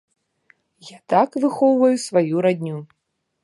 Я 0.87 0.97
так 1.15 1.37
выхоўваю 1.45 1.95
сваю 2.07 2.35
радню. 2.47 2.77